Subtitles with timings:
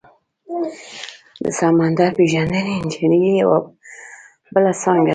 [1.43, 3.57] د سمندر پیژندنې انجنیری یوه
[4.53, 5.09] بله څانګه ده.